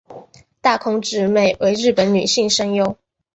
[0.61, 2.97] 大空直美为日本女性声优。